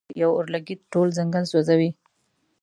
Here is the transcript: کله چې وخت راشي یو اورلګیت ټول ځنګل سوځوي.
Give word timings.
کله 0.03 0.07
چې 0.07 0.11
وخت 0.11 0.15
راشي 0.17 0.21
یو 0.21 0.31
اورلګیت 0.37 0.79
ټول 0.93 1.07
ځنګل 1.17 1.43
سوځوي. 1.51 1.89